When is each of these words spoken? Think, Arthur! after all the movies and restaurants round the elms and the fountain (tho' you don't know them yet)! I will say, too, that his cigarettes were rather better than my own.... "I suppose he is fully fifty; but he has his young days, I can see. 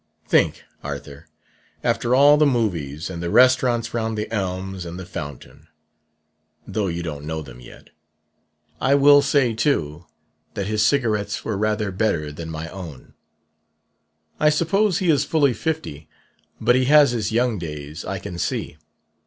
Think, 0.27 0.63
Arthur! 0.83 1.27
after 1.83 2.15
all 2.15 2.35
the 2.35 2.47
movies 2.47 3.07
and 3.07 3.21
restaurants 3.23 3.93
round 3.93 4.17
the 4.17 4.33
elms 4.33 4.83
and 4.83 4.99
the 4.99 5.05
fountain 5.05 5.67
(tho' 6.67 6.87
you 6.87 7.03
don't 7.03 7.23
know 7.23 7.43
them 7.43 7.59
yet)! 7.59 7.91
I 8.81 8.95
will 8.95 9.21
say, 9.21 9.53
too, 9.53 10.07
that 10.55 10.65
his 10.65 10.83
cigarettes 10.83 11.45
were 11.45 11.55
rather 11.55 11.91
better 11.91 12.31
than 12.31 12.49
my 12.49 12.67
own.... 12.69 13.13
"I 14.39 14.49
suppose 14.49 14.97
he 14.97 15.11
is 15.11 15.23
fully 15.23 15.53
fifty; 15.53 16.09
but 16.59 16.73
he 16.73 16.85
has 16.85 17.11
his 17.11 17.31
young 17.31 17.59
days, 17.59 18.03
I 18.03 18.17
can 18.17 18.39
see. 18.39 18.77